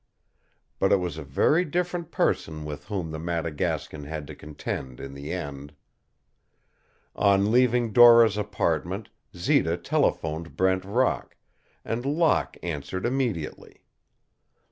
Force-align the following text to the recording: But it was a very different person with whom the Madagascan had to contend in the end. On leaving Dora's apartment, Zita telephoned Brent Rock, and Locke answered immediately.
But 0.79 0.91
it 0.91 0.95
was 0.95 1.19
a 1.19 1.23
very 1.23 1.63
different 1.63 2.09
person 2.09 2.65
with 2.65 2.85
whom 2.85 3.11
the 3.11 3.19
Madagascan 3.19 4.05
had 4.05 4.25
to 4.25 4.35
contend 4.35 4.99
in 4.99 5.13
the 5.13 5.31
end. 5.31 5.75
On 7.15 7.51
leaving 7.51 7.93
Dora's 7.93 8.35
apartment, 8.35 9.11
Zita 9.37 9.77
telephoned 9.77 10.57
Brent 10.57 10.85
Rock, 10.85 11.37
and 11.85 12.03
Locke 12.03 12.57
answered 12.63 13.05
immediately. 13.05 13.83